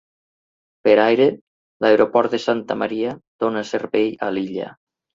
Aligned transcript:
Per 0.87 0.95
aire, 1.03 1.27
l'aeroport 1.85 2.33
de 2.33 2.41
Santa 2.49 2.81
Maria 2.85 3.15
dona 3.47 3.67
servei 3.77 4.13
a 4.29 4.37
l'illa. 4.37 4.77